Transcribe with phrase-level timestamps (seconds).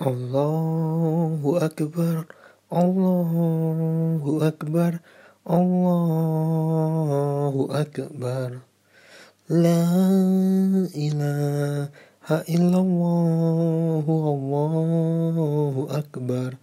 [0.00, 2.24] Allahu Akbar
[2.72, 5.04] Allahu Akbar
[5.44, 6.40] Allahu
[7.68, 8.64] Akbar.
[9.52, 9.84] La
[10.96, 16.56] ilaha illallah Allahu Akbar.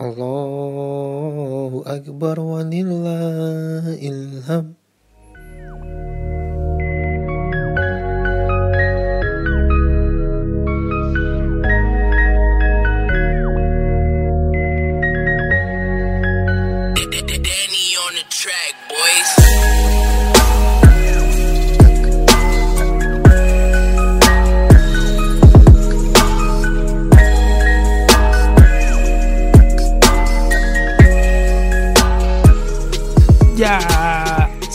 [0.00, 4.77] Allahu Akbar walillahil hamd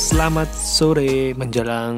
[0.04, 1.96] selamat sore menjelang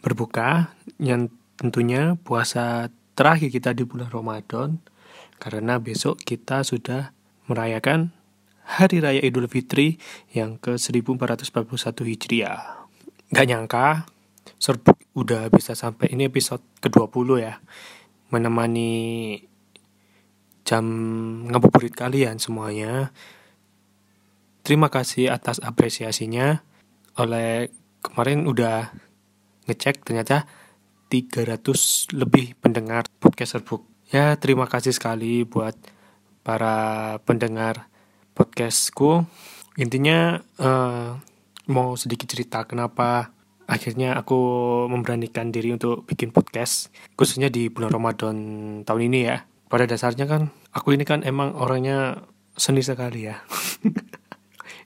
[0.00, 1.28] berbuka yang
[1.60, 4.80] tentunya puasa terakhir kita di bulan Ramadan
[5.36, 7.12] karena besok kita sudah
[7.52, 8.16] merayakan
[8.64, 10.00] Hari Raya Idul Fitri
[10.32, 11.68] yang ke 1441
[12.00, 12.88] Hijriah.
[13.28, 14.08] Gak nyangka,
[14.56, 17.60] serbuk udah bisa sampai ini episode ke-20 ya.
[18.32, 19.36] Menemani
[20.64, 20.84] jam
[21.44, 23.12] ngabuburit kalian semuanya.
[24.64, 26.64] Terima kasih atas apresiasinya.
[27.20, 27.68] Oleh
[28.00, 28.96] kemarin udah
[29.68, 30.48] ngecek ternyata
[31.12, 33.84] 300 lebih pendengar podcast Serbuk.
[34.08, 35.76] Ya, terima kasih sekali buat
[36.40, 37.92] para pendengar
[38.32, 39.28] podcastku.
[39.76, 41.08] Intinya eh,
[41.68, 43.36] mau sedikit cerita kenapa
[43.68, 44.40] akhirnya aku
[44.88, 46.88] memberanikan diri untuk bikin podcast
[47.20, 48.36] khususnya di bulan Ramadan
[48.88, 49.44] tahun ini ya.
[49.68, 52.24] Pada dasarnya kan aku ini kan emang orangnya
[52.56, 53.44] seni sekali ya.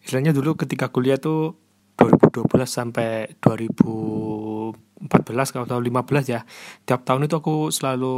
[0.09, 1.61] istilahnya dulu ketika kuliah tuh
[2.01, 6.49] 2012 sampai 2014 kalau tahun 15 ya
[6.89, 8.17] tiap tahun itu aku selalu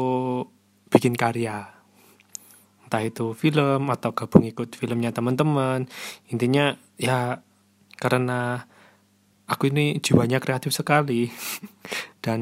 [0.86, 1.66] bikin karya.
[2.86, 5.90] Entah itu film atau gabung ikut filmnya teman-teman.
[6.30, 7.42] Intinya ya
[7.98, 8.70] karena
[9.50, 11.26] aku ini jiwanya kreatif sekali
[12.24, 12.40] dan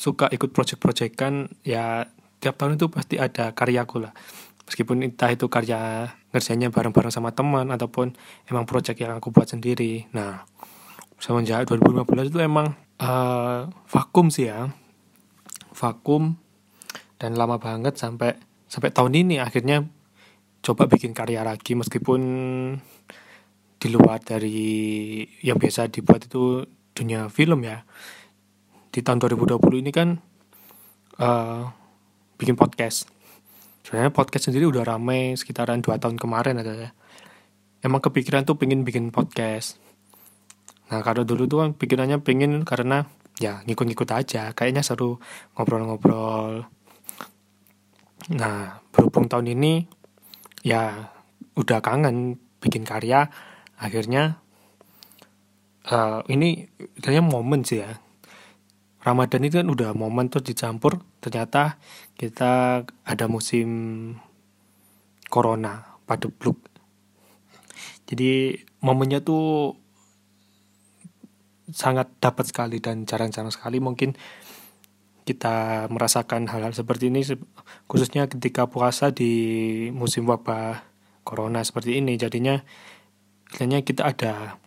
[0.00, 2.08] suka ikut project-project kan ya
[2.40, 4.16] tiap tahun itu pasti ada karyaku lah
[4.66, 8.12] meskipun entah itu karya ngerjainnya bareng-bareng sama teman ataupun
[8.50, 10.10] emang project yang aku buat sendiri.
[10.12, 10.42] Nah
[11.16, 14.68] semenjak 2015 itu emang eh, vakum sih ya.
[15.72, 16.36] Vakum
[17.16, 19.86] dan lama banget sampai sampai tahun ini akhirnya
[20.60, 21.78] coba bikin karya lagi.
[21.78, 22.20] Meskipun
[23.76, 27.86] di luar dari yang biasa dibuat itu dunia film ya.
[28.90, 30.18] Di tahun 2020 ini kan
[31.22, 31.62] eh,
[32.36, 33.15] bikin podcast
[33.86, 36.74] sebenarnya podcast sendiri udah ramai sekitaran dua tahun kemarin ada.
[36.74, 36.90] Ya
[37.86, 39.78] emang kepikiran tuh pengen bikin podcast.
[40.90, 43.06] Nah kalau dulu tuh kan pikirannya pengen karena
[43.38, 44.50] ya ngikut-ngikut aja.
[44.58, 45.22] Kayaknya seru
[45.54, 46.66] ngobrol-ngobrol.
[48.34, 49.86] Nah berhubung tahun ini
[50.66, 51.14] ya
[51.54, 53.30] udah kangen bikin karya.
[53.78, 54.42] Akhirnya
[55.86, 56.66] eh, ini
[56.98, 58.02] kayaknya momen sih ya
[59.06, 61.78] Ramadan itu kan udah momen tuh dicampur ternyata
[62.18, 63.68] kita ada musim
[65.30, 66.58] corona pada bluk
[68.10, 69.78] jadi momennya tuh
[71.70, 74.14] sangat dapat sekali dan jarang-jarang sekali mungkin
[75.26, 77.26] kita merasakan hal-hal seperti ini
[77.90, 79.34] khususnya ketika puasa di
[79.90, 80.86] musim wabah
[81.26, 82.14] corona seperti ini.
[82.14, 82.62] Jadinya
[83.50, 84.62] istilahnya kita ada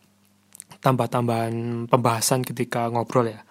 [0.84, 3.48] tambah-tambahan pembahasan ketika ngobrol ya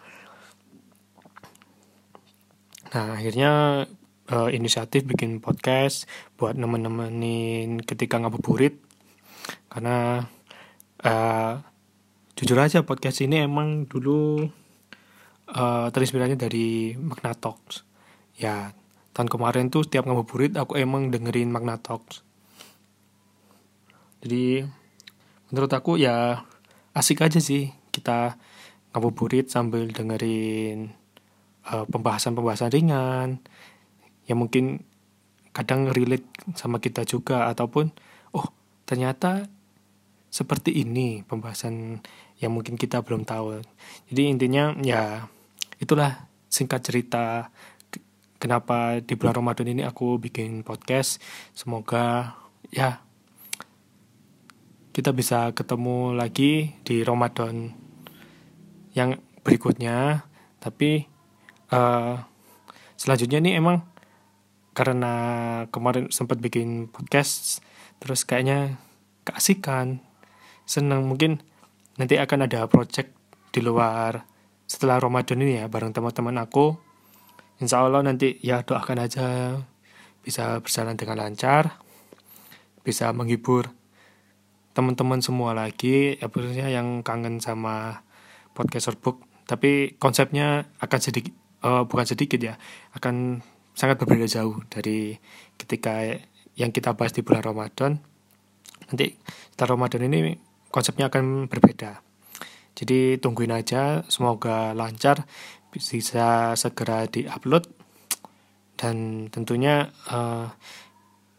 [2.89, 3.85] Nah, akhirnya
[4.33, 6.09] eh, inisiatif bikin podcast
[6.41, 8.81] buat nemen-nemenin ketika ngabuburit.
[9.69, 10.25] Karena
[11.05, 11.53] eh,
[12.41, 14.49] jujur aja podcast ini emang dulu
[15.53, 17.85] eh, terinspirasinya dari Magna Talks.
[18.41, 18.73] Ya,
[19.13, 22.25] tahun kemarin tuh setiap ngabuburit aku emang dengerin Magna Talks.
[24.25, 24.65] Jadi
[25.53, 26.43] menurut aku ya
[26.97, 28.41] asik aja sih kita
[28.97, 30.98] ngabuburit sambil dengerin
[31.69, 33.43] pembahasan-pembahasan ringan
[34.29, 34.85] yang mungkin
[35.53, 37.91] kadang relate sama kita juga ataupun
[38.37, 38.47] oh
[38.87, 39.49] ternyata
[40.29, 42.05] seperti ini pembahasan
[42.39, 43.65] yang mungkin kita belum tahu.
[44.13, 45.27] Jadi intinya ya
[45.81, 47.51] itulah singkat cerita
[47.91, 48.05] ke-
[48.39, 51.19] kenapa di bulan Ramadan ini aku bikin podcast.
[51.57, 52.37] Semoga
[52.71, 53.03] ya
[54.95, 57.73] kita bisa ketemu lagi di Ramadan
[58.95, 60.29] yang berikutnya.
[60.59, 61.18] Tapi
[61.73, 62.15] eh,
[62.97, 63.85] selanjutnya nih emang
[64.73, 65.13] karena
[65.75, 67.65] kemarin sempat bikin podcast
[67.99, 68.79] terus kayaknya
[69.27, 70.01] keasikan
[70.69, 71.43] senang mungkin
[71.99, 73.11] nanti akan ada project
[73.51, 74.23] di luar
[74.69, 76.77] setelah Ramadan ini ya bareng teman-teman aku.
[77.59, 79.59] Insya Allah nanti ya doakan aja
[80.23, 81.81] bisa berjalan dengan lancar,
[82.85, 83.73] bisa menghibur
[84.77, 86.21] teman-teman semua lagi,
[86.55, 88.07] ya yang kangen sama
[88.55, 89.25] podcast book.
[89.49, 92.55] Tapi konsepnya akan sedikit, uh, bukan sedikit ya,
[92.95, 93.43] akan
[93.75, 95.15] sangat berbeda jauh dari
[95.55, 96.03] ketika
[96.59, 98.03] yang kita bahas di bulan Ramadan.
[98.91, 99.15] Nanti
[99.55, 100.35] setelah Ramadan ini
[100.75, 102.03] konsepnya akan berbeda.
[102.79, 105.27] Jadi tungguin aja, semoga lancar,
[105.71, 107.67] bisa segera diupload
[108.79, 110.47] dan tentunya uh,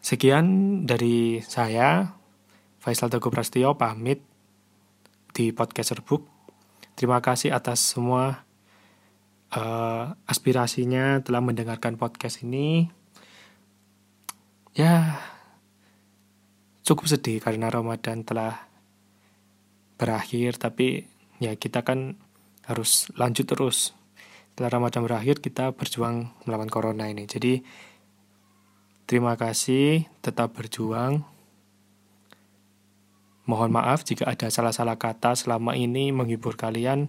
[0.04, 0.45] sekian
[0.83, 2.19] dari saya
[2.80, 4.24] Faisal Teguh Prastio pamit
[5.31, 6.27] di podcast Book.
[7.00, 8.49] Terima kasih atas semua
[9.54, 12.90] uh, aspirasinya telah mendengarkan podcast ini.
[14.78, 15.18] Ya,
[16.86, 18.69] cukup sedih karena Ramadan telah
[20.00, 21.10] berakhir, tapi
[21.42, 22.16] ya kita kan
[22.69, 23.98] harus lanjut terus
[24.60, 27.24] setelah Ramadan berakhir kita berjuang melawan corona ini.
[27.24, 27.63] Jadi
[29.07, 31.24] terima kasih, tetap berjuang.
[33.48, 37.07] Mohon maaf jika ada salah-salah kata selama ini menghibur kalian.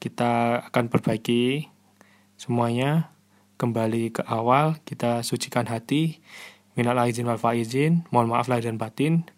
[0.00, 1.68] Kita akan perbaiki
[2.40, 3.12] semuanya.
[3.60, 6.24] Kembali ke awal, kita sucikan hati.
[6.72, 8.08] Minal aizin wal faizin.
[8.08, 9.28] Mohon maaf lahir dan batin.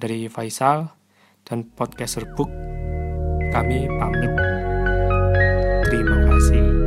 [0.00, 0.96] Dari Faisal
[1.44, 2.48] dan podcaster book.
[3.52, 4.32] Kami pamit.
[5.84, 6.85] Terima kasih.